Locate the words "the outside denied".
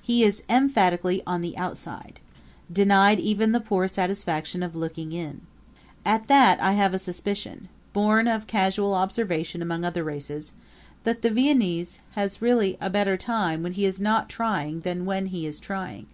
1.42-3.20